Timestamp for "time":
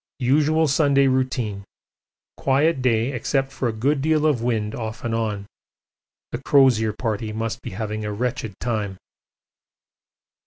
8.59-8.97